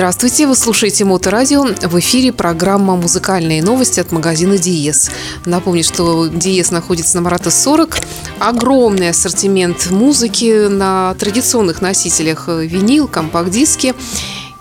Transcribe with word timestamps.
Здравствуйте, 0.00 0.46
вы 0.46 0.56
слушаете 0.56 1.04
Моторадио. 1.04 1.62
В 1.62 1.98
эфире 1.98 2.32
программа 2.32 2.96
«Музыкальные 2.96 3.62
новости» 3.62 4.00
от 4.00 4.12
магазина 4.12 4.56
Диес. 4.56 5.10
Напомню, 5.44 5.84
что 5.84 6.26
Диес 6.26 6.70
находится 6.70 7.16
на 7.16 7.20
Марата 7.20 7.50
40. 7.50 7.98
Огромный 8.38 9.10
ассортимент 9.10 9.90
музыки 9.90 10.68
на 10.68 11.14
традиционных 11.18 11.82
носителях 11.82 12.48
винил, 12.48 13.08
компакт-диски. 13.08 13.94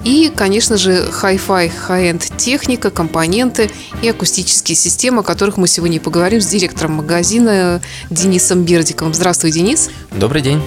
И, 0.03 0.29
конечно 0.35 0.75
же, 0.75 1.07
Hi-Fi, 1.21 1.71
high-end 1.87 2.35
техника, 2.35 2.89
компоненты 2.89 3.71
и 4.01 4.09
акустические 4.09 4.75
системы, 4.75 5.21
о 5.21 5.23
которых 5.23 5.55
мы 5.55 5.69
сегодня 5.69 6.01
поговорим 6.01 6.41
с 6.41 6.47
директором 6.47 6.95
магазина 6.95 7.81
Денисом 8.09 8.63
Бердиковым. 8.63 9.13
Здравствуй, 9.13 9.53
Денис. 9.53 9.89
Добрый 10.11 10.41
день. 10.41 10.61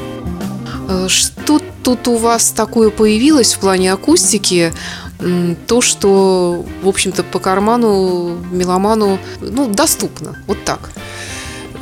Э, 0.92 1.08
что 1.08 1.60
тут 1.82 2.08
у 2.08 2.16
вас 2.16 2.50
такое 2.50 2.90
появилось 2.90 3.54
в 3.54 3.58
плане 3.58 3.92
акустики? 3.92 4.72
То, 5.68 5.80
что, 5.80 6.64
в 6.82 6.88
общем-то, 6.88 7.22
по 7.22 7.38
карману 7.38 8.36
меломану 8.50 9.18
ну, 9.40 9.68
доступно. 9.68 10.34
Вот 10.48 10.64
так. 10.64 10.90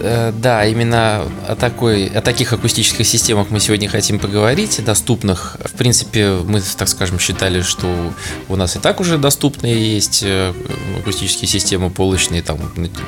Э, 0.02 0.32
да, 0.32 0.64
именно 0.64 1.26
о, 1.46 1.56
такой, 1.56 2.06
о 2.06 2.22
таких 2.22 2.52
акустических 2.52 3.06
системах 3.06 3.50
мы 3.50 3.60
сегодня 3.60 3.88
хотим 3.88 4.18
поговорить, 4.18 4.82
доступных. 4.84 5.58
В 5.64 5.72
принципе, 5.72 6.38
мы, 6.44 6.62
так 6.76 6.88
скажем, 6.88 7.18
считали, 7.18 7.60
что 7.60 8.12
у 8.48 8.56
нас 8.56 8.76
и 8.76 8.78
так 8.78 9.00
уже 9.00 9.18
доступные 9.18 9.94
есть 9.94 10.22
э, 10.24 10.54
акустические 10.98 11.48
системы 11.48 11.90
полочные, 11.90 12.42
там, 12.42 12.58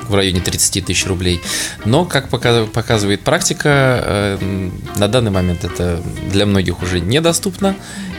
в 0.09 0.15
районе 0.15 0.41
30 0.41 0.85
тысяч 0.85 1.07
рублей. 1.07 1.41
Но, 1.85 2.05
как 2.05 2.29
показывает 2.29 3.23
практика, 3.23 4.03
э, 4.05 4.71
на 4.97 5.09
данный 5.09 5.31
момент 5.31 5.65
это 5.65 6.01
для 6.31 6.45
многих 6.45 6.83
уже 6.83 7.01
недоступно. 7.01 7.75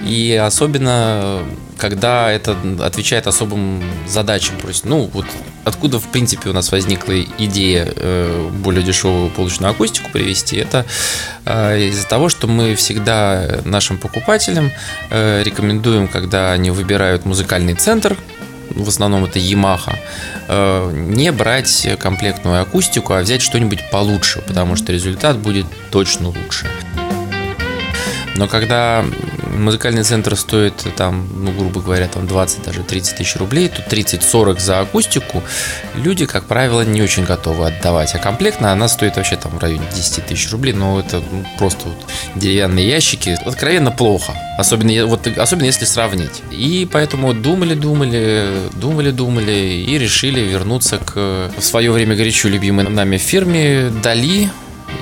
И 0.05 0.33
особенно 0.33 1.44
когда 1.78 2.31
это 2.31 2.58
отвечает 2.81 3.28
особым 3.28 3.83
задачам. 4.08 4.55
Ну, 4.83 5.09
вот 5.14 5.26
откуда, 5.64 6.00
в 6.00 6.08
принципе, 6.08 6.50
у 6.50 6.53
нас 6.53 6.72
возникла 6.72 7.22
идея 7.22 7.88
э, 7.95 8.50
более 8.64 8.83
дешевую 8.83 9.30
полочную 9.30 9.72
акустику 9.72 10.09
привести, 10.11 10.58
это 10.58 10.86
э, 11.45 11.88
из-за 11.88 12.08
того, 12.08 12.30
что 12.30 12.47
мы 12.47 12.75
всегда 12.75 13.59
нашим 13.66 13.97
покупателям 13.97 14.72
э, 15.09 15.44
рекомендуем, 15.44 16.08
когда 16.08 16.52
они 16.52 16.72
выбирают 16.72 17.25
музыкальный 17.25 17.75
центр, 17.75 18.17
в 18.70 18.89
основном 18.89 19.25
это 19.25 19.38
Yamaha, 19.38 19.95
не 20.94 21.31
брать 21.31 21.88
комплектную 22.00 22.61
акустику, 22.61 23.14
а 23.14 23.22
взять 23.22 23.42
что-нибудь 23.42 23.92
получше, 23.92 24.42
потому 24.42 24.75
что 24.75 24.92
результат 24.92 25.38
будет 25.38 25.67
точно 25.92 26.30
лучше. 26.30 26.67
Но 28.36 28.48
когда 28.48 29.06
музыкальный 29.53 30.03
центр 30.03 30.36
стоит 30.36 30.86
там, 30.95 31.28
ну, 31.36 31.52
грубо 31.52 31.81
говоря, 31.81 32.08
там 32.08 32.28
20, 32.28 32.64
даже 32.64 32.84
30 32.84 33.17
тысяч 33.17 33.36
рублей, 33.36 33.70
то 33.70 33.81
30-40 33.81 34.59
за 34.59 34.80
акустику 34.80 35.44
люди, 35.95 36.26
как 36.26 36.45
правило, 36.45 36.81
не 36.81 37.02
очень 37.02 37.23
готовы 37.23 37.67
отдавать. 37.67 38.16
А 38.16 38.20
комплектно 38.20 38.72
она 38.72 38.88
стоит 38.88 39.16
вообще 39.17 39.36
там 39.36 39.54
в 39.54 39.59
районе 39.59 39.86
10 39.94 40.26
тысяч 40.26 40.52
рублей, 40.52 40.73
но 40.73 41.00
это 41.00 41.17
ну, 41.17 41.45
просто 41.58 41.88
вот 41.88 41.98
деревянные 42.36 42.88
ящики. 42.88 43.38
Откровенно 43.45 43.92
плохо, 43.92 44.34
особенно, 44.58 45.06
вот, 45.06 45.28
особенно 45.38 45.66
если 45.66 45.86
сравнить. 45.86 46.42
И 46.52 46.88
поэтому 46.92 47.34
думали, 47.34 47.76
думали, 47.76 48.50
думали, 48.73 49.11
думали 49.11 49.84
и 49.88 49.98
решили 49.98 50.42
вернуться 50.42 50.98
к 50.98 51.52
в 51.58 51.64
свое 51.64 51.92
время 51.92 52.16
горячо 52.16 52.50
любимой 52.50 52.88
нами 52.89 53.17
фирме 53.17 53.92
Дали, 54.04 54.50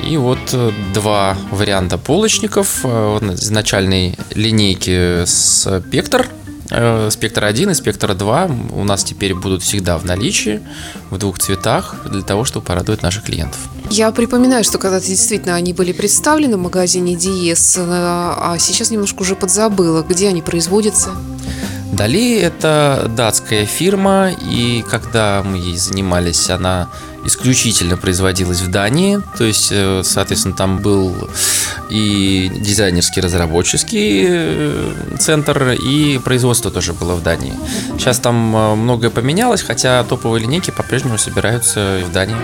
и 0.03 0.17
вот 0.17 0.39
э, 0.53 0.72
два 0.94 1.38
варианта 1.52 1.97
полочников 1.97 2.81
э, 2.84 3.20
изначальной 3.34 4.17
линейки 4.36 5.25
Спектр. 5.25 6.28
Э, 6.70 7.09
спектр 7.11 7.44
1 7.44 7.72
и 7.72 7.73
Спектр 7.73 8.14
2 8.14 8.50
у 8.74 8.84
нас 8.84 9.03
теперь 9.03 9.34
будут 9.34 9.62
всегда 9.63 9.97
в 9.97 10.06
наличии 10.06 10.62
в 11.09 11.18
двух 11.18 11.40
цветах 11.40 11.96
для 12.09 12.22
того, 12.22 12.46
чтобы 12.46 12.66
порадовать 12.66 13.03
наших 13.03 13.24
клиентов. 13.24 13.59
Я 13.90 14.12
припоминаю, 14.12 14.63
что 14.63 14.78
когда-то 14.78 15.06
действительно 15.06 15.56
они 15.56 15.74
были 15.74 15.91
представлены 15.91 16.57
в 16.57 16.62
магазине 16.62 17.16
Диес, 17.16 17.78
а 17.80 18.56
сейчас 18.57 18.90
немножко 18.90 19.22
уже 19.22 19.35
подзабыла, 19.35 20.01
где 20.01 20.30
они 20.30 20.41
производятся. 20.41 21.12
Дали 21.91 22.38
это 22.38 23.12
датская 23.18 23.66
фирма, 23.66 24.31
и 24.50 24.84
когда 24.90 25.44
мы 25.44 25.57
ей 25.57 25.75
занимались, 25.75 26.50
она 26.50 26.90
исключительно 27.24 27.98
производилась 27.98 28.62
в 28.62 28.70
Дании, 28.70 29.22
то 29.38 29.44
есть, 29.44 29.70
э, 29.72 30.02
соответственно, 30.04 30.56
там 30.56 30.80
был 30.80 31.30
и 31.90 32.52
дизайнерский 32.54 33.22
разработческий 33.22 34.26
э, 34.28 34.94
центр, 35.20 35.72
и 35.72 36.18
производство 36.20 36.72
тоже 36.72 36.94
было 36.94 37.16
в 37.16 37.24
Дании. 37.24 37.54
Сейчас 37.98 38.20
там 38.20 38.56
э, 38.56 38.76
многое 38.76 39.12
поменялось, 39.12 39.62
хотя 39.62 40.04
топовые 40.04 40.44
линейки 40.44 40.72
по-прежнему 40.72 41.18
собираются 41.18 42.02
в 42.08 42.12
Дании. 42.12 42.36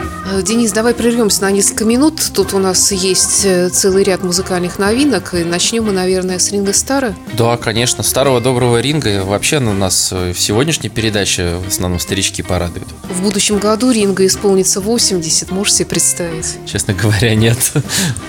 Денис, 0.43 0.71
давай 0.71 0.93
прервемся 0.93 1.43
на 1.43 1.51
несколько 1.51 1.85
минут. 1.85 2.21
Тут 2.33 2.53
у 2.53 2.59
нас 2.59 2.91
есть 2.91 3.47
целый 3.71 4.03
ряд 4.03 4.23
музыкальных 4.23 4.79
новинок. 4.79 5.33
И 5.33 5.43
начнем 5.43 5.85
мы, 5.85 5.91
наверное, 5.91 6.39
с 6.39 6.51
Ринга 6.51 6.73
Стара. 6.73 7.15
Да, 7.33 7.57
конечно. 7.57 8.03
Старого 8.03 8.41
доброго 8.41 8.79
Ринга. 8.81 9.23
Вообще 9.23 9.57
у 9.57 9.73
нас 9.73 10.11
в 10.11 10.35
сегодняшней 10.35 10.89
передаче 10.89 11.55
в 11.63 11.67
основном 11.67 11.99
старички 11.99 12.43
порадуют. 12.43 12.87
В 13.09 13.21
будущем 13.21 13.57
году 13.57 13.91
Ринга 13.91 14.25
исполнит 14.25 14.66
исполнится 14.67 14.81
80, 14.81 15.51
можешь 15.51 15.73
себе 15.75 15.85
представить? 15.85 16.57
Честно 16.65 16.93
говоря, 16.93 17.33
нет. 17.35 17.57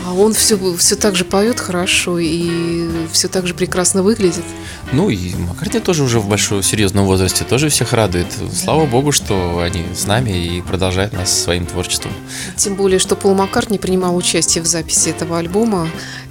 А 0.06 0.14
он 0.14 0.32
все, 0.32 0.56
все 0.76 0.96
так 0.96 1.16
же 1.16 1.24
поет 1.24 1.58
хорошо 1.58 2.18
и 2.18 2.88
все 3.10 3.28
так 3.28 3.46
же 3.46 3.54
прекрасно 3.54 4.02
выглядит. 4.02 4.44
Ну 4.92 5.10
и 5.10 5.34
Маккартни 5.34 5.80
тоже 5.80 6.04
уже 6.04 6.20
в 6.20 6.28
большом 6.28 6.62
серьезном 6.62 7.06
возрасте 7.06 7.44
тоже 7.44 7.68
всех 7.68 7.92
радует. 7.92 8.28
Слава 8.54 8.86
богу, 8.86 9.12
что 9.12 9.60
они 9.60 9.84
с 9.94 10.06
нами 10.06 10.30
и 10.30 10.62
продолжают 10.62 11.12
нас 11.12 11.36
своим 11.36 11.66
творчеством. 11.66 12.12
Тем 12.56 12.74
более, 12.74 12.98
что 12.98 13.16
Пол 13.16 13.34
Маккартни 13.34 13.78
принимал 13.78 14.16
участие 14.16 14.62
в 14.62 14.66
записи 14.66 15.10
этого 15.10 15.38
альбома. 15.38 15.88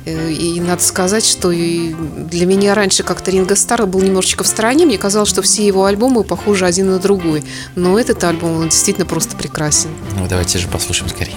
Э, 0.08 0.32
и 0.32 0.60
надо 0.62 0.82
сказать, 0.82 1.26
что 1.26 1.50
для 1.50 2.46
меня 2.46 2.74
раньше 2.74 3.04
как-то 3.04 3.30
Ринго 3.30 3.56
Стар 3.56 3.86
был 3.86 4.02
немножечко 4.02 4.44
в 4.44 4.48
стороне. 4.48 4.86
Мне 4.86 4.98
казалось, 4.98 5.30
что 5.30 5.42
все 5.42 5.68
его 5.68 5.86
альбомы 5.86 6.24
похожи 6.24 6.66
один 6.66 6.90
на 6.90 7.00
другой. 7.00 7.44
Но 7.76 8.00
этот 8.00 8.24
альбом, 8.24 8.58
он 8.58 8.70
действительно 8.70 9.06
просто 9.06 9.36
прекрасен. 9.36 9.90
Ну, 10.16 10.26
давайте 10.28 10.60
же 10.60 10.68
послушаем 10.70 11.10
скорее. 11.10 11.36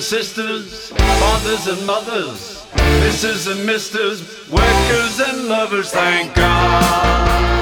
Sisters, 0.00 0.90
fathers 0.90 1.68
and 1.68 1.86
mothers, 1.86 2.66
misses 3.00 3.46
and 3.46 3.64
misters, 3.64 4.50
workers 4.50 5.20
and 5.20 5.46
lovers, 5.46 5.92
thank 5.92 6.34
God. 6.34 7.55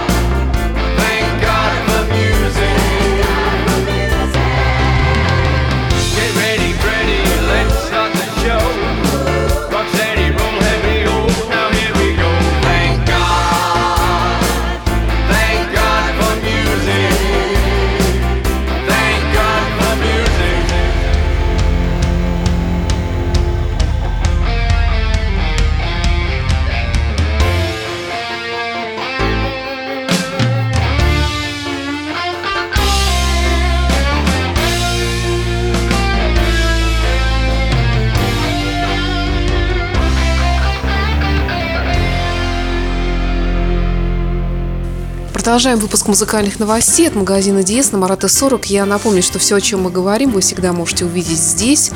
Продолжаем 45.55 45.79
выпуск 45.79 46.09
музыкальных 46.09 46.59
новостей 46.59 47.07
от 47.07 47.15
магазина 47.15 47.63
Диес 47.63 47.93
на 47.93 47.99
Марата 47.99 48.27
40. 48.27 48.67
Я 48.71 48.85
напомню, 48.87 49.23
что 49.23 49.39
все, 49.39 49.55
о 49.55 49.61
чем 49.61 49.83
мы 49.83 49.91
говорим, 49.93 50.33
вы 50.33 50.41
всегда 50.41 50.73
можете 50.73 51.05
увидеть 51.05 51.39
здесь 51.39 51.93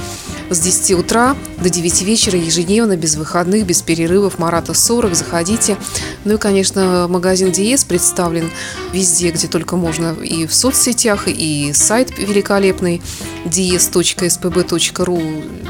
с 0.49 0.60
10 0.60 0.93
утра 0.93 1.37
до 1.60 1.69
9 1.69 2.02
вечера 2.02 2.38
ежедневно, 2.38 2.96
без 2.96 3.16
выходных, 3.16 3.66
без 3.66 3.82
перерывов. 3.82 4.38
Марата 4.38 4.75
40. 4.75 5.12
Заходите. 5.12 5.76
Ну 6.25 6.34
и, 6.34 6.37
конечно, 6.38 7.08
магазин 7.08 7.50
Диес 7.50 7.82
представлен 7.82 8.49
везде, 8.93 9.32
где 9.32 9.49
только 9.49 9.75
можно. 9.75 10.14
И 10.22 10.46
в 10.46 10.54
соцсетях, 10.54 11.25
и 11.26 11.72
сайт 11.75 12.16
великолепный 12.16 13.02
dies.spb.ru. 13.44 15.20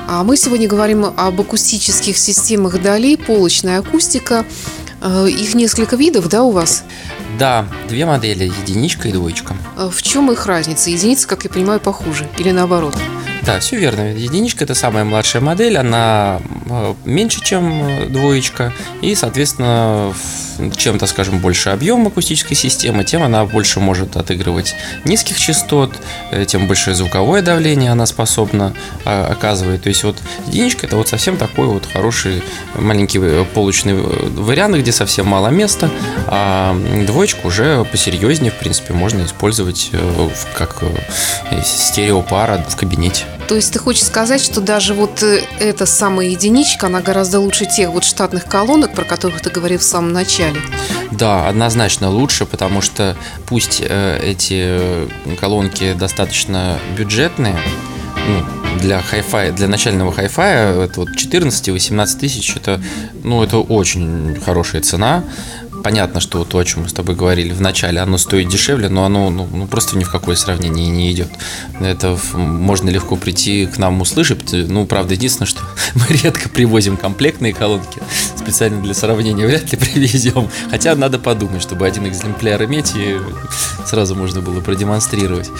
А 0.06 0.25
мы 0.25 0.37
сегодня 0.37 0.69
говорим 0.69 1.06
об 1.06 1.41
акустических 1.41 2.19
системах 2.19 2.82
Дали, 2.82 3.17
полочная 3.17 3.79
акустика. 3.79 4.44
Э, 5.00 5.26
Их 5.29 5.55
несколько 5.55 5.96
видов, 5.96 6.29
да, 6.29 6.43
у 6.43 6.50
вас? 6.50 6.84
Да, 7.38 7.66
две 7.88 8.06
модели, 8.06 8.44
единичка 8.62 9.08
и 9.08 9.12
двоечка. 9.12 9.54
Э, 9.76 9.90
В 9.92 10.02
чем 10.02 10.30
их 10.32 10.46
разница? 10.46 10.90
Единица, 10.90 11.28
как 11.28 11.44
я 11.44 11.50
понимаю, 11.50 11.80
похуже 11.80 12.28
или 12.38 12.50
наоборот? 12.50 12.96
Да, 13.48 13.60
все 13.60 13.76
верно. 13.76 14.12
Единичка 14.12 14.64
это 14.64 14.74
самая 14.74 15.04
младшая 15.04 15.40
модель, 15.40 15.78
она 15.78 16.38
э, 16.68 16.94
меньше, 17.06 17.42
чем 17.42 17.82
э, 17.82 18.04
двоечка, 18.04 18.74
и, 19.00 19.14
соответственно, 19.14 20.12
чем-то, 20.76 21.06
скажем, 21.06 21.38
больше 21.38 21.70
объем 21.70 22.06
акустической 22.06 22.54
системы, 22.54 23.04
тем 23.04 23.22
она 23.22 23.46
больше 23.46 23.80
может 23.80 24.18
отыгрывать 24.18 24.74
низких 25.06 25.40
частот, 25.40 25.90
э, 26.30 26.44
тем 26.44 26.66
больше 26.66 26.94
звуковое 26.94 27.40
давление 27.40 27.90
она 27.90 28.04
способна 28.04 28.74
а, 29.06 29.28
оказывать. 29.32 29.80
То 29.80 29.88
есть 29.88 30.04
вот 30.04 30.18
единичка 30.48 30.86
это 30.86 30.98
вот 30.98 31.08
совсем 31.08 31.38
такой 31.38 31.68
вот 31.68 31.86
хороший 31.90 32.42
маленький 32.74 33.18
полочный 33.54 33.94
вариант, 33.94 34.76
где 34.76 34.92
совсем 34.92 35.26
мало 35.26 35.48
места, 35.48 35.88
а 36.26 36.76
двоечку 37.06 37.48
уже 37.48 37.86
посерьезнее, 37.86 38.52
в 38.52 38.58
принципе, 38.58 38.92
можно 38.92 39.24
использовать 39.24 39.90
как 40.54 40.82
стереопара 41.64 42.62
в 42.68 42.76
кабинете. 42.76 43.24
То 43.48 43.54
есть 43.54 43.72
ты 43.72 43.78
хочешь 43.78 44.04
сказать, 44.04 44.42
что 44.42 44.60
даже 44.60 44.92
вот 44.92 45.22
э, 45.22 45.40
эта 45.58 45.86
самая 45.86 46.28
единичка, 46.28 46.86
она 46.86 47.00
гораздо 47.00 47.40
лучше 47.40 47.64
тех 47.64 47.88
вот 47.88 48.04
штатных 48.04 48.44
колонок, 48.44 48.94
про 48.94 49.04
которых 49.04 49.40
ты 49.40 49.48
говорил 49.48 49.78
в 49.78 49.82
самом 49.82 50.12
начале. 50.12 50.60
Да, 51.12 51.48
однозначно 51.48 52.10
лучше, 52.10 52.44
потому 52.44 52.82
что 52.82 53.16
пусть 53.46 53.80
э, 53.82 54.20
эти 54.22 55.08
колонки 55.40 55.94
достаточно 55.94 56.78
бюджетные, 56.96 57.58
ну, 58.28 58.44
для 58.80 59.00
хай-фай, 59.00 59.52
для 59.52 59.66
начального 59.66 60.12
хай-фая 60.12 60.84
это 60.84 61.00
вот 61.00 61.08
14-18 61.16 62.18
тысяч, 62.18 62.54
это, 62.54 62.82
ну, 63.24 63.42
это 63.42 63.58
очень 63.58 64.38
хорошая 64.44 64.82
цена. 64.82 65.24
Понятно, 65.82 66.20
что 66.20 66.44
то, 66.44 66.58
о 66.58 66.64
чем 66.64 66.82
мы 66.82 66.88
с 66.88 66.93
тобой 66.93 67.14
говорили 67.14 67.53
в 67.53 67.60
начале, 67.60 68.00
оно 68.00 68.19
стоит 68.19 68.48
дешевле, 68.48 68.88
но 68.88 69.05
оно 69.05 69.31
ну, 69.31 69.48
ну, 69.53 69.67
просто 69.67 69.96
ни 69.96 70.05
в 70.05 70.10
какое 70.10 70.36
сравнение 70.36 70.88
не 70.88 71.12
идет. 71.12 71.29
Это 71.81 72.19
можно 72.34 72.91
легко 72.91 73.17
прийти 73.17 73.67
к 73.67 73.79
нам 73.79 74.00
услышать. 74.00 74.53
Ну, 74.53 74.86
правда, 74.86 75.14
единственное, 75.14 75.48
что 75.48 75.60
мы 75.94 76.06
редко 76.08 76.48
привозим 76.48 76.96
комплектные 76.96 77.53
колонки. 77.53 78.00
Специально 78.36 78.82
для 78.82 78.94
сравнения 78.94 79.46
вряд 79.46 79.70
ли 79.72 79.79
привезем. 79.79 80.48
Хотя 80.70 80.94
надо 80.94 81.19
подумать, 81.19 81.62
чтобы 81.62 81.86
один 81.86 82.06
экземпляр 82.06 82.62
иметь 82.64 82.93
и 82.96 83.19
сразу 83.86 84.14
можно 84.14 84.41
было 84.41 84.60
продемонстрировать. 84.60 85.50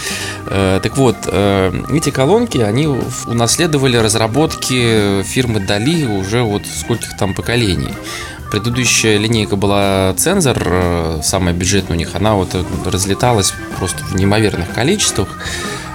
Э, 0.47 0.81
Так 0.83 0.97
вот, 0.97 1.17
э, 1.27 1.73
эти 1.93 2.11
колонки, 2.11 2.59
они 2.59 2.87
унаследовали 3.27 3.97
разработки 3.97 5.23
фирмы 5.23 5.61
Дали 5.61 6.05
уже 6.07 6.43
вот 6.43 6.63
скольких 6.67 7.17
там 7.17 7.35
поколений. 7.35 7.95
Предыдущая 8.51 9.19
линейка 9.19 9.57
была 9.57 10.15
цензор, 10.17 10.57
э, 10.61 11.21
самая 11.23 11.55
бюджетная 11.55 11.97
у 11.97 11.99
них, 11.99 12.15
она 12.15 12.35
вот 12.35 12.55
э, 12.55 12.65
разлеталась 12.87 13.53
просто 13.79 14.03
в 14.05 14.15
неимоверных 14.15 14.73
количествах. 14.73 15.29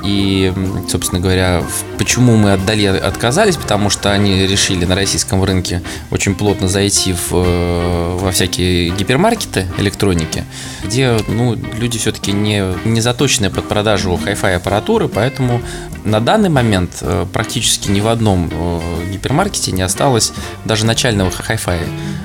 И, 0.03 0.53
собственно 0.89 1.21
говоря, 1.21 1.63
почему 1.97 2.35
мы 2.35 2.51
от 2.53 2.65
Дали 2.65 2.85
отказались, 2.85 3.55
потому 3.55 3.89
что 3.89 4.11
они 4.11 4.45
решили 4.45 4.83
на 4.83 4.95
российском 4.95 5.41
рынке 5.43 5.81
очень 6.11 6.35
плотно 6.35 6.67
зайти 6.67 7.13
в, 7.13 7.31
э, 7.31 8.17
во 8.19 8.31
всякие 8.31 8.89
гипермаркеты 8.89 9.67
электроники, 9.77 10.43
где 10.83 11.17
ну, 11.29 11.55
люди 11.55 11.97
все-таки 11.97 12.33
не, 12.33 12.63
не 12.85 12.99
заточены 12.99 13.49
под 13.49 13.69
продажу 13.69 14.19
хай-фай 14.21 14.57
аппаратуры, 14.57 15.07
поэтому 15.07 15.61
на 16.03 16.19
данный 16.19 16.49
момент 16.49 16.97
э, 17.01 17.25
практически 17.31 17.89
ни 17.89 18.01
в 18.01 18.07
одном 18.09 18.49
э, 18.51 19.11
гипермаркете 19.13 19.71
не 19.71 19.83
осталось 19.83 20.33
даже 20.65 20.85
начального 20.85 21.31
хай-фай 21.31 21.79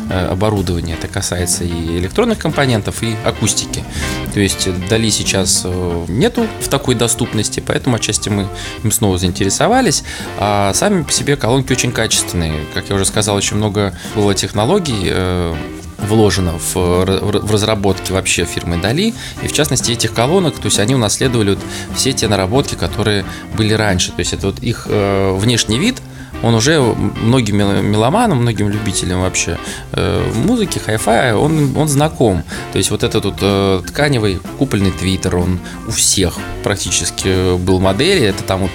оборудования. 0.08 0.94
Это 0.94 1.06
касается 1.06 1.64
и 1.64 1.98
электронных 1.98 2.38
компонентов, 2.38 3.02
и 3.02 3.14
акустики. 3.26 3.84
То 4.32 4.40
есть 4.40 4.66
Дали 4.88 5.10
сейчас 5.10 5.66
нету 6.08 6.46
в 6.62 6.68
такой 6.68 6.94
доступности, 6.94 7.60
поэтому 7.68 7.96
отчасти 7.96 8.30
мы 8.30 8.48
им 8.82 8.90
снова 8.90 9.18
заинтересовались. 9.18 10.02
А 10.38 10.72
сами 10.74 11.02
по 11.02 11.12
себе 11.12 11.36
колонки 11.36 11.70
очень 11.70 11.92
качественные. 11.92 12.64
Как 12.74 12.88
я 12.88 12.96
уже 12.96 13.04
сказал, 13.04 13.36
очень 13.36 13.58
много 13.58 13.96
было 14.16 14.34
технологий 14.34 15.02
э, 15.04 15.54
вложено 15.98 16.58
в, 16.58 16.74
в 16.74 17.52
разработки 17.52 18.10
вообще 18.10 18.44
фирмы 18.44 18.78
Дали, 18.78 19.14
и 19.42 19.48
в 19.48 19.52
частности 19.52 19.92
этих 19.92 20.14
колонок, 20.14 20.54
то 20.56 20.66
есть 20.66 20.78
они 20.78 20.94
унаследовали 20.94 21.50
вот 21.50 21.58
все 21.94 22.12
те 22.12 22.28
наработки, 22.28 22.74
которые 22.74 23.24
были 23.56 23.74
раньше, 23.74 24.12
то 24.12 24.20
есть 24.20 24.32
это 24.32 24.46
вот 24.46 24.60
их 24.60 24.86
э, 24.88 25.36
внешний 25.36 25.78
вид, 25.78 26.00
он 26.42 26.54
уже 26.54 26.80
многим 26.80 27.56
мел- 27.56 27.82
меломанам, 27.82 28.38
многим 28.38 28.68
любителям 28.68 29.22
вообще 29.22 29.58
э, 29.92 30.32
музыки, 30.34 30.78
хай-фая, 30.78 31.34
он, 31.34 31.76
он 31.76 31.88
знаком. 31.88 32.44
То 32.72 32.78
есть 32.78 32.90
вот 32.90 33.02
этот 33.02 33.24
вот 33.24 33.38
э, 33.40 33.82
тканевый 33.86 34.40
купольный 34.58 34.90
твиттер, 34.90 35.36
он 35.36 35.58
у 35.86 35.90
всех 35.90 36.38
практически 36.62 37.56
был 37.56 37.80
модели. 37.80 38.22
Это 38.22 38.42
там 38.42 38.60
вот 38.60 38.70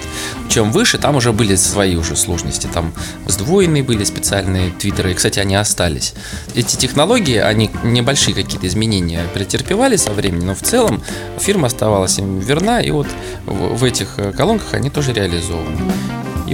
чем 0.48 0.72
выше, 0.72 0.98
там 0.98 1.16
уже 1.16 1.32
были 1.32 1.54
свои 1.56 1.96
уже 1.96 2.16
сложности. 2.16 2.68
Там 2.72 2.92
сдвоенные 3.26 3.82
были 3.82 4.04
специальные 4.04 4.70
твиттеры, 4.70 5.12
и, 5.12 5.14
кстати, 5.14 5.38
они 5.38 5.56
остались. 5.56 6.14
Эти 6.54 6.76
технологии, 6.76 7.38
они 7.38 7.70
небольшие 7.82 8.34
какие-то 8.34 8.66
изменения 8.66 9.22
претерпевали 9.32 9.96
со 9.96 10.12
временем, 10.12 10.46
но 10.46 10.54
в 10.54 10.62
целом 10.62 11.02
фирма 11.38 11.66
оставалась 11.66 12.18
им 12.18 12.38
верна, 12.40 12.80
и 12.80 12.90
вот 12.90 13.06
в, 13.46 13.76
в 13.76 13.84
этих 13.84 14.18
э, 14.18 14.32
колонках 14.32 14.74
они 14.74 14.90
тоже 14.90 15.12
реализованы. 15.12 15.78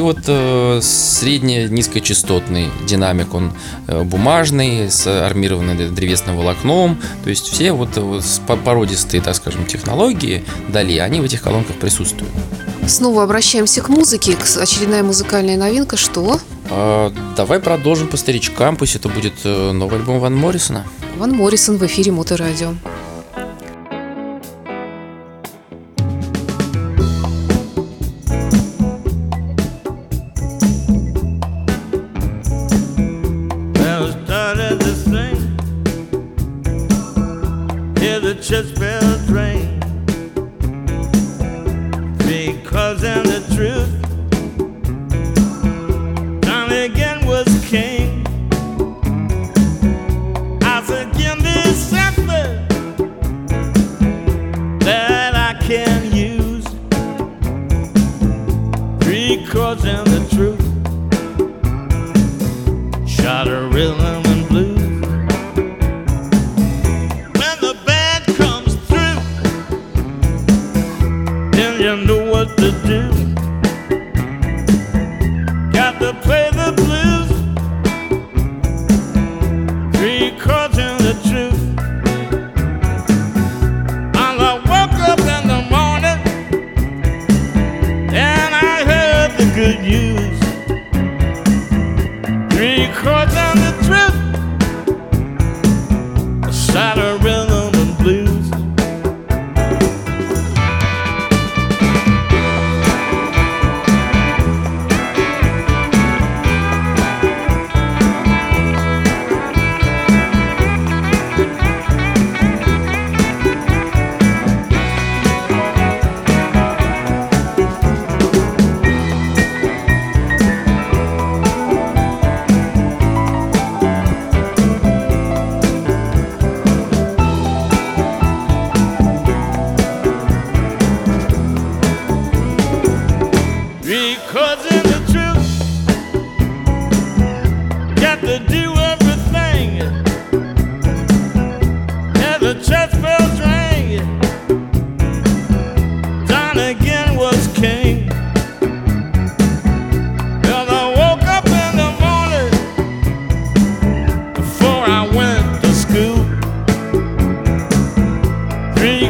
И 0.01 0.03
вот 0.03 0.21
э, 0.29 0.81
средне-низкочастотный 0.83 2.71
динамик, 2.87 3.35
он 3.35 3.53
э, 3.87 4.03
бумажный, 4.03 4.91
с 4.91 5.07
армированным 5.07 5.95
древесным 5.95 6.39
волокном. 6.39 6.99
То 7.23 7.29
есть 7.29 7.45
все 7.49 7.73
вот, 7.73 7.99
э, 7.99 8.01
вот 8.01 8.25
породистые, 8.65 9.21
так 9.21 9.37
скажем, 9.37 9.67
технологии 9.67 10.43
Дали, 10.69 10.97
они 10.97 11.21
в 11.21 11.25
этих 11.25 11.43
колонках 11.43 11.77
присутствуют. 11.77 12.33
Снова 12.87 13.25
обращаемся 13.25 13.83
к 13.83 13.91
музыке. 13.91 14.39
Очередная 14.59 15.03
музыкальная 15.03 15.59
новинка. 15.59 15.99
Что? 15.99 16.41
А, 16.71 17.13
давай 17.37 17.61
продолжим 17.61 18.09
по 18.09 18.17
старичкам, 18.17 18.77
пусть 18.77 18.97
это 18.97 19.11
будет 19.11 19.35
э, 19.45 19.73
новый 19.73 19.99
альбом 19.99 20.19
Ван 20.21 20.35
Моррисона. 20.35 20.87
Ван 21.19 21.33
Моррисон 21.33 21.77
в 21.77 21.85
эфире 21.85 22.11
Моторадио. 22.11 22.69
Well, 22.69 23.00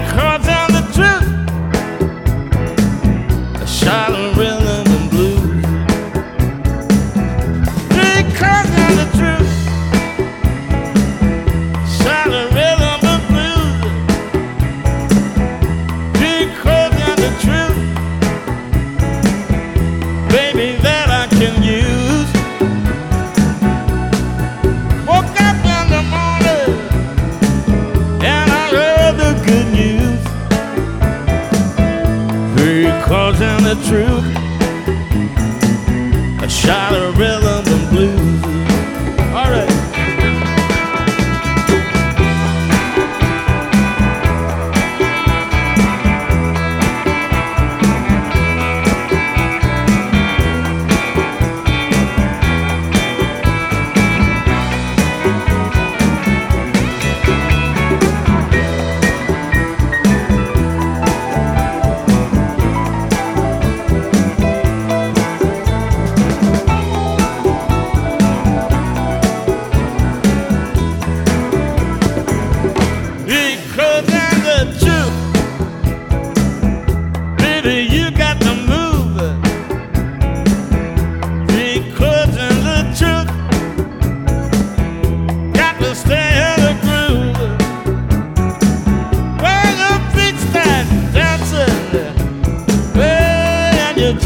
Because 0.08 0.49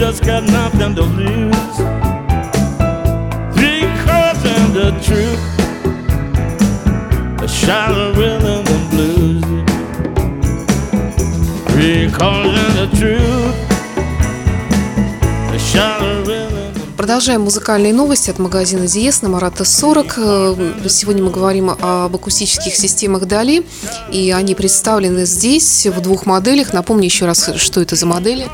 just 0.07 0.23
got 0.27 0.43
nothing 0.43 0.95
to 0.95 1.03
lose. 1.21 1.77
Because 3.57 4.41
in 4.57 4.65
the 4.79 4.91
truth, 5.07 5.43
a 7.41 7.49
of 8.03 8.19
rhythm 8.19 8.65
and 8.75 8.85
blues. 8.93 9.45
Recalling 11.81 12.73
the 12.81 12.89
truth, 12.99 13.57
a 15.53 15.79
and 15.79 16.45
Продолжаем 16.99 17.43
музыкальные 17.43 17.93
новости 17.93 18.31
от 18.31 18.39
магазина 18.39 18.87
Диес 18.87 19.23
на 19.23 19.29
Марата 19.29 19.65
40. 19.65 20.15
Э, 20.17 20.89
Сегодня 20.89 21.23
мы 21.23 21.31
говорим 21.31 21.71
об 21.71 22.15
акустических 22.15 22.75
системах 22.75 23.27
Дали, 23.27 23.65
и 24.13 24.31
они 24.31 24.55
представлены 24.55 25.27
здесь 25.27 25.87
в 25.87 26.01
двух 26.01 26.25
моделях. 26.25 26.73
Напомню 26.73 27.05
еще 27.05 27.27
раз, 27.27 27.51
что 27.57 27.81
это 27.81 27.97
за 27.97 28.07
модели. 28.07 28.49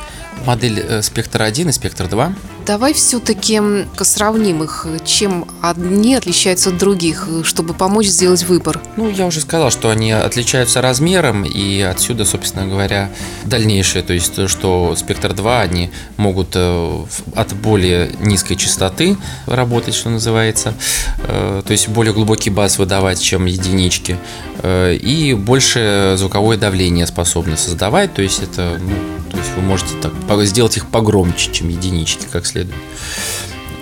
Модель 0.50 0.80
э, 0.80 0.98
Spectre 0.98 1.44
1 1.44 1.68
и 1.68 1.70
Spectre 1.70 2.08
2. 2.08 2.34
Давай 2.66 2.92
все-таки 2.92 3.60
сравним 4.00 4.64
их, 4.64 4.86
чем 5.04 5.46
одни 5.62 6.16
отличаются 6.16 6.70
от 6.70 6.78
других, 6.78 7.28
чтобы 7.44 7.72
помочь 7.72 8.06
сделать 8.06 8.42
выбор. 8.42 8.80
Ну, 8.96 9.08
я 9.08 9.26
уже 9.26 9.40
сказал, 9.40 9.70
что 9.70 9.90
они 9.90 10.10
отличаются 10.10 10.80
размером, 10.80 11.44
и 11.44 11.80
отсюда, 11.82 12.24
собственно 12.24 12.66
говоря, 12.66 13.10
дальнейшее, 13.44 14.02
то 14.02 14.12
есть 14.12 14.34
то, 14.34 14.48
что 14.48 14.94
Spectre 14.96 15.34
2, 15.34 15.60
они 15.60 15.90
могут 16.16 16.48
э, 16.54 17.04
от 17.36 17.52
более 17.54 18.10
низкой 18.18 18.56
частоты 18.56 19.16
работать, 19.46 19.94
что 19.94 20.10
называется, 20.10 20.74
э, 21.18 21.62
то 21.64 21.72
есть 21.72 21.88
более 21.88 22.12
глубокий 22.12 22.50
бас 22.50 22.78
выдавать, 22.78 23.20
чем 23.20 23.46
единички, 23.46 24.12
э, 24.12 24.49
и 24.62 25.34
больше 25.34 26.14
звуковое 26.16 26.56
давление 26.56 27.06
способны 27.06 27.56
создавать, 27.56 28.12
то 28.14 28.22
есть 28.22 28.42
это, 28.42 28.78
ну, 28.80 28.94
то 29.30 29.36
есть 29.38 29.50
вы 29.56 29.62
можете 29.62 29.94
так 30.00 30.12
сделать 30.44 30.76
их 30.76 30.86
погромче, 30.86 31.52
чем 31.52 31.68
единички, 31.68 32.26
как 32.30 32.46
следует. 32.46 32.76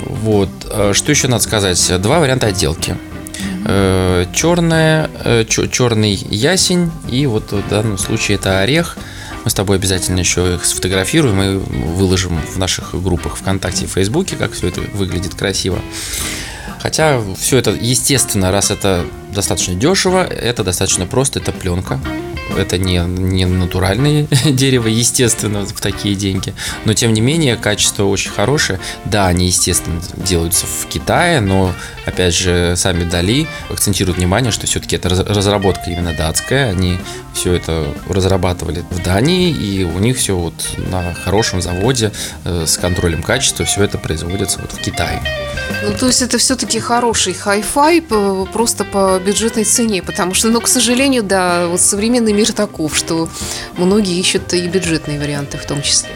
Вот. 0.04 0.50
Э, 0.70 0.92
Что 0.94 1.10
еще 1.10 1.28
надо 1.28 1.42
сказать? 1.42 2.00
Два 2.00 2.20
варианта 2.20 2.48
отделки. 2.48 2.96
Черная, 4.32 5.10
черный 5.48 6.14
ясень 6.14 6.90
и 7.08 7.26
вот 7.26 7.52
в 7.52 7.68
данном 7.68 7.98
случае 7.98 8.36
это 8.36 8.60
орех. 8.60 8.96
Мы 9.44 9.50
с 9.50 9.54
тобой 9.54 9.76
обязательно 9.76 10.20
еще 10.20 10.54
их 10.54 10.64
сфотографируем 10.64 11.42
и 11.42 11.56
выложим 11.56 12.40
в 12.40 12.56
наших 12.56 13.00
группах 13.02 13.36
ВКонтакте 13.36 13.84
и 13.84 13.88
Фейсбуке, 13.88 14.36
как 14.36 14.52
все 14.52 14.68
это 14.68 14.80
выглядит 14.94 15.34
красиво. 15.34 15.78
Хотя 16.80 17.20
все 17.38 17.58
это, 17.58 17.70
естественно, 17.70 18.50
раз 18.50 18.70
это 18.70 19.04
достаточно 19.34 19.74
дешево, 19.74 20.24
это 20.24 20.64
достаточно 20.64 21.06
просто, 21.06 21.40
это 21.40 21.52
пленка. 21.52 22.00
Это 22.56 22.78
не, 22.78 22.98
не 22.98 23.46
натуральное 23.46 24.26
дерево, 24.44 24.88
естественно, 24.88 25.64
в 25.64 25.80
такие 25.80 26.14
деньги. 26.14 26.54
Но, 26.84 26.94
тем 26.94 27.12
не 27.12 27.20
менее, 27.20 27.56
качество 27.56 28.04
очень 28.04 28.30
хорошее. 28.30 28.80
Да, 29.04 29.26
они, 29.26 29.46
естественно, 29.46 30.00
делаются 30.16 30.66
в 30.66 30.86
Китае, 30.86 31.40
но, 31.40 31.72
опять 32.06 32.34
же, 32.34 32.74
сами 32.76 33.04
Дали 33.04 33.46
акцентируют 33.70 34.18
внимание, 34.18 34.52
что 34.52 34.66
все-таки 34.66 34.96
это 34.96 35.08
раз- 35.08 35.20
разработка 35.20 35.90
именно 35.90 36.12
датская. 36.14 36.70
Они 36.70 36.98
все 37.34 37.54
это 37.54 37.94
разрабатывали 38.08 38.84
в 38.90 39.02
Дании, 39.02 39.50
и 39.50 39.84
у 39.84 39.98
них 39.98 40.16
все 40.16 40.36
вот 40.36 40.54
на 40.90 41.14
хорошем 41.14 41.62
заводе 41.62 42.12
э, 42.44 42.64
с 42.66 42.76
контролем 42.76 43.22
качества 43.22 43.64
все 43.64 43.84
это 43.84 43.98
производится 43.98 44.58
вот 44.60 44.72
в 44.72 44.78
Китае. 44.78 45.22
Ну, 45.82 45.92
то 45.96 46.06
есть 46.06 46.22
это 46.22 46.38
все-таки 46.38 46.80
хороший 46.80 47.34
хай-фай 47.34 48.02
просто 48.02 48.84
по 48.84 49.20
бюджетной 49.24 49.64
цене, 49.64 50.02
потому 50.02 50.34
что, 50.34 50.48
ну, 50.48 50.60
к 50.60 50.66
сожалению, 50.66 51.22
да, 51.22 51.66
вот 51.68 51.80
современный 51.80 52.32
мир 52.38 52.52
таков, 52.52 52.96
что 52.96 53.28
многие 53.76 54.16
ищут 54.18 54.54
и 54.54 54.68
бюджетные 54.68 55.18
варианты 55.18 55.58
в 55.58 55.66
том 55.66 55.82
числе. 55.82 56.10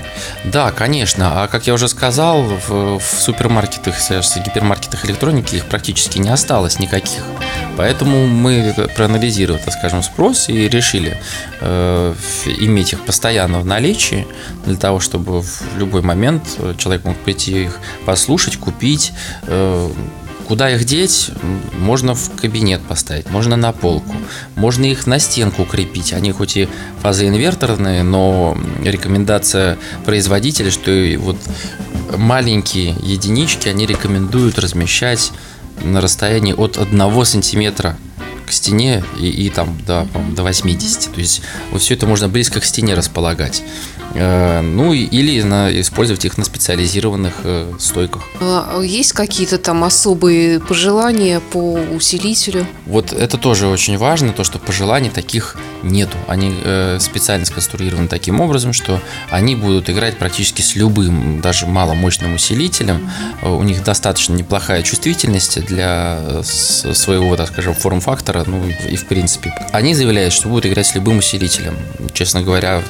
Да, 0.45 0.71
конечно. 0.71 1.43
А 1.43 1.49
как 1.49 1.67
я 1.67 1.75
уже 1.75 1.89
сказал, 1.89 2.43
в, 2.43 2.99
в 2.99 3.03
супермаркетах, 3.03 3.99
сейчас, 3.99 4.37
гипермаркетах 4.37 5.05
электроники 5.05 5.57
их 5.57 5.67
практически 5.67 6.19
не 6.19 6.29
осталось 6.29 6.79
никаких. 6.79 7.25
Поэтому 7.77 8.29
мы 8.29 8.73
проанализировали, 8.97 9.61
так 9.61 9.75
скажем, 9.75 10.03
спрос 10.05 10.49
и 10.49 10.69
решили 10.69 11.19
э, 11.61 12.15
иметь 12.61 12.93
их 12.93 13.05
постоянно 13.05 13.59
в 13.59 13.67
наличии, 13.67 14.27
для 14.65 14.77
того, 14.77 15.01
чтобы 15.01 15.43
в 15.43 15.63
любой 15.77 16.03
момент 16.03 16.45
э, 16.59 16.75
человек 16.79 17.05
мог 17.05 17.17
прийти 17.17 17.65
их 17.65 17.81
послушать, 18.07 18.57
купить. 18.59 19.13
э, 19.49 19.91
Куда 20.49 20.71
их 20.71 20.85
деть? 20.85 21.31
Можно 21.79 22.15
в 22.15 22.37
кабинет 22.37 22.83
поставить, 22.83 23.31
можно 23.31 23.57
на 23.57 23.73
полку, 23.73 24.15
можно 24.55 24.85
их 24.85 25.07
на 25.07 25.19
стенку 25.19 25.65
крепить. 25.65 26.13
Они 26.13 26.33
хоть 26.33 26.57
и 26.57 26.69
фазоинверторные, 27.01 28.03
но 28.03 28.57
рекомендация 28.83 29.79
производителя, 30.05 30.71
что 30.71 30.91
вот 31.19 31.37
маленькие 32.17 32.95
единички 33.03 33.69
они 33.69 33.87
рекомендуют 33.87 34.59
размещать 34.59 35.33
на 35.83 36.01
расстоянии 36.01 36.53
от 36.53 36.79
1 36.79 37.25
сантиметра 37.25 37.97
к 38.47 38.53
стене 38.53 39.03
и, 39.19 39.29
и 39.29 39.51
там 39.51 39.79
до, 39.87 40.07
до 40.35 40.43
80. 40.43 41.13
То 41.13 41.21
есть 41.21 41.43
вот 41.71 41.81
все 41.81 41.95
это 41.95 42.07
можно 42.07 42.29
близко 42.29 42.61
к 42.61 42.65
стене 42.65 42.95
располагать. 42.95 43.63
Э, 44.15 44.61
Ну 44.63 44.93
или 44.93 45.43
на, 45.43 45.69
использовать 45.81 46.25
их 46.25 46.39
на 46.39 46.45
специализированных 46.45 47.33
э, 47.45 47.73
стойках. 47.79 48.23
А 48.41 48.81
Есть 48.83 49.13
какие-то 49.13 49.59
там 49.59 49.85
особые 49.85 50.61
пожелания 50.61 51.41
по 51.41 51.75
усилителю? 51.75 52.67
Вот 52.87 53.13
это 53.13 53.39
тоже 53.39 53.67
очень 53.67 53.97
важно, 53.99 54.33
то, 54.33 54.45
что 54.45 54.59
пожеланий 54.59 55.11
таких 55.11 55.57
нету. 55.83 56.17
Они 56.29 56.55
э, 56.65 56.99
специально 57.01 57.45
сконструированы 57.47 58.09
таким 58.09 58.41
образом, 58.41 58.73
что 58.73 59.01
они 59.31 59.57
будут 59.57 59.91
играть 59.91 60.19
практически 60.19 60.63
с 60.63 60.77
любым, 60.77 61.41
даже 61.41 61.67
маломощным 61.67 62.35
усилителем. 62.35 63.11
Э, 63.43 63.49
У 63.51 63.63
них 63.63 63.83
достаточно 63.83 64.35
неплохая 64.35 64.83
чувствительность 64.83 65.65
для 65.65 66.43
своего, 66.43 67.37
так 67.37 67.49
скажем, 67.49 67.75
форм-фактора, 67.75 68.45
ну 68.47 68.63
и 68.89 68.97
в 68.97 69.07
принципе. 69.07 69.53
Они 69.73 69.95
заявляют, 69.95 70.33
что 70.33 70.49
будут 70.49 70.67
играть 70.67 70.87
с 70.87 70.95
любым 70.95 71.19
усилителем. 71.19 71.77
Честно 72.13 72.43
говоря, 72.43 72.83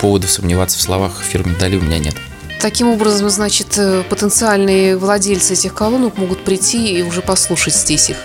поводов 0.00 0.30
сомневаться 0.30 0.57
в 0.66 0.82
словах 0.82 1.22
фирмы 1.22 1.54
Дали 1.58 1.76
у 1.76 1.80
меня 1.80 1.98
нет. 1.98 2.14
Таким 2.60 2.88
образом, 2.88 3.30
значит, 3.30 3.78
э, 3.78 4.02
потенциальные 4.08 4.96
владельцы 4.96 5.52
этих 5.52 5.74
колонок 5.74 6.18
могут 6.18 6.44
прийти 6.44 6.98
и 6.98 7.02
уже 7.02 7.22
послушать 7.22 7.74
здесь 7.76 8.10
их. 8.10 8.16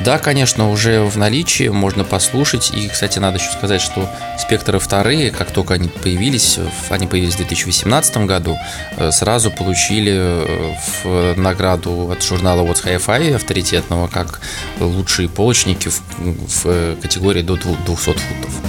Да, 0.00 0.18
конечно, 0.18 0.70
уже 0.70 1.02
в 1.02 1.18
наличии 1.18 1.68
можно 1.68 2.02
послушать. 2.02 2.70
И, 2.74 2.88
кстати, 2.88 3.18
надо 3.18 3.36
еще 3.36 3.50
сказать, 3.50 3.82
что 3.82 4.08
спектры 4.38 4.78
вторые, 4.78 5.30
как 5.30 5.50
только 5.50 5.74
они 5.74 5.88
появились, 5.88 6.58
они 6.88 7.06
появились 7.06 7.34
в 7.34 7.38
2018 7.38 8.26
году, 8.26 8.56
э, 8.96 9.10
сразу 9.12 9.50
получили 9.50 10.14
э, 10.14 10.74
в 11.04 11.34
награду 11.38 12.10
от 12.10 12.22
журнала 12.22 12.62
What's 12.66 12.84
Hi-Fi 12.86 13.34
авторитетного 13.34 14.06
как 14.08 14.40
лучшие 14.80 15.28
полочники 15.28 15.88
в, 15.88 16.00
в, 16.18 16.62
э, 16.64 16.96
категории 17.02 17.42
до 17.42 17.56
дву- 17.56 17.76
200 17.84 17.94
футов. 18.04 18.61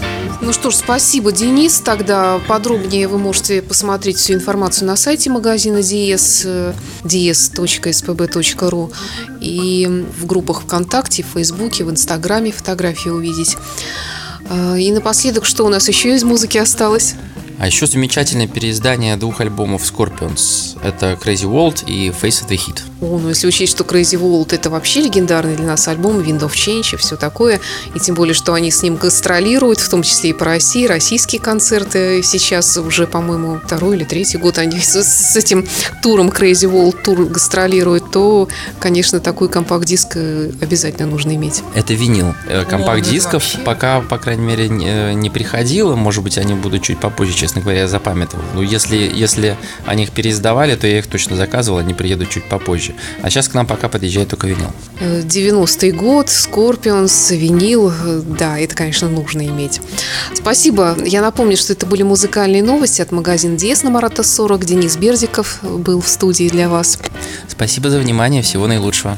Ну 0.45 0.51
что 0.51 0.71
ж, 0.71 0.75
спасибо, 0.75 1.31
Денис. 1.31 1.79
Тогда 1.79 2.37
подробнее 2.49 3.07
вы 3.07 3.17
можете 3.17 3.61
посмотреть 3.61 4.17
всю 4.17 4.33
информацию 4.33 4.85
на 4.85 4.97
сайте 4.97 5.29
магазина 5.29 5.77
DS, 5.77 6.41
э, 6.43 6.73
ds.spb.ru 7.05 8.93
и 9.39 10.05
в 10.19 10.25
группах 10.25 10.63
ВКонтакте, 10.63 11.23
в 11.23 11.27
Фейсбуке, 11.27 11.85
в 11.85 11.91
Инстаграме 11.91 12.51
фотографии 12.51 13.07
увидеть. 13.07 13.55
А, 14.49 14.75
И 14.75 14.91
напоследок, 14.91 15.45
что 15.45 15.63
у 15.65 15.69
нас 15.69 15.87
еще 15.87 16.13
из 16.13 16.25
музыки 16.25 16.57
осталось? 16.57 17.15
А 17.63 17.67
еще 17.67 17.87
замечательное 17.87 18.45
переиздание 18.45 19.15
двух 19.15 19.39
альбомов 19.39 19.83
Scorpions. 19.83 20.77
Это 20.83 21.13
Crazy 21.13 21.49
World 21.49 21.85
и 21.87 22.09
Face 22.09 22.43
of 22.43 22.49
the 22.49 22.57
Heat. 22.57 22.81
О, 22.99 23.17
ну 23.19 23.29
если 23.29 23.47
учесть, 23.47 23.71
что 23.71 23.85
Crazy 23.85 24.19
World 24.19 24.53
это 24.53 24.69
вообще 24.69 24.99
легендарный 24.99 25.55
для 25.55 25.67
нас 25.67 25.87
альбом, 25.87 26.19
Wind 26.19 26.41
of 26.41 26.51
Change 26.51 26.95
и 26.95 26.97
все 26.97 27.15
такое, 27.15 27.61
и 27.95 27.99
тем 27.99 28.15
более, 28.15 28.33
что 28.33 28.53
они 28.53 28.69
с 28.69 28.83
ним 28.83 28.97
гастролируют, 28.97 29.79
в 29.79 29.89
том 29.89 30.03
числе 30.03 30.31
и 30.31 30.33
по 30.33 30.43
России, 30.43 30.85
российские 30.87 31.39
концерты 31.39 32.21
сейчас 32.21 32.75
уже, 32.75 33.07
по-моему, 33.07 33.61
второй 33.65 33.95
или 33.95 34.03
третий 34.03 34.37
год 34.37 34.57
они 34.57 34.81
с, 34.81 35.01
с 35.01 35.37
этим 35.37 35.65
туром 36.01 36.31
Crazy 36.31 36.69
World 36.69 37.01
тур 37.01 37.23
гастролируют, 37.23 38.11
то, 38.11 38.49
конечно, 38.81 39.21
такой 39.21 39.47
компакт-диск 39.47 40.17
э, 40.17 40.51
обязательно 40.59 41.07
нужно 41.07 41.33
иметь. 41.35 41.63
Это 41.75 41.93
винил. 41.93 42.35
Э, 42.45 42.63
это 42.63 42.71
Компакт-дисков 42.71 43.41
вообще- 43.43 43.59
пока, 43.59 44.01
по 44.01 44.17
крайней 44.17 44.45
мере, 44.45 44.67
не, 44.67 44.85
э, 44.85 45.13
не 45.13 45.29
приходило. 45.29 45.95
Может 45.95 46.23
быть, 46.23 46.37
они 46.37 46.55
будут 46.55 46.83
чуть 46.83 46.99
попозже, 46.99 47.33
честно 47.33 47.52
говоря, 47.61 47.81
я 47.81 47.87
запамятовал. 47.87 48.43
Но 48.53 48.61
если, 48.61 48.97
если 48.97 49.57
они 49.85 50.03
их 50.03 50.11
переиздавали, 50.11 50.75
то 50.75 50.87
я 50.87 50.99
их 50.99 51.07
точно 51.07 51.35
заказывал, 51.35 51.79
они 51.79 51.93
приедут 51.93 52.29
чуть 52.29 52.45
попозже. 52.45 52.95
А 53.21 53.29
сейчас 53.29 53.47
к 53.47 53.53
нам 53.53 53.67
пока 53.67 53.89
подъезжает 53.89 54.29
только 54.29 54.47
винил. 54.47 54.71
Э, 54.99 55.21
90-й 55.21 55.91
год, 55.91 56.27
Scorpions, 56.27 57.35
винил, 57.35 57.89
э, 57.89 58.21
да, 58.25 58.59
это, 58.59 58.75
конечно, 58.75 59.09
нужно 59.09 59.45
иметь. 59.47 59.81
Спасибо. 60.33 60.95
Я 61.05 61.21
напомню, 61.21 61.57
что 61.57 61.73
это 61.73 61.85
были 61.85 62.03
музыкальные 62.03 62.63
новости 62.63 63.01
от 63.01 63.11
магазина 63.11 63.57
Диес 63.57 63.83
на 63.83 63.89
Марата 63.89 64.23
40. 64.23 64.65
Денис 64.65 64.97
Бердиков 64.97 65.59
был 65.63 66.01
в 66.01 66.07
студии 66.07 66.49
для 66.49 66.69
вас. 66.69 66.99
Спасибо 67.47 67.89
за 67.89 67.99
внимание, 67.99 68.41
всего 68.41 68.67
наилучшего. 68.67 69.17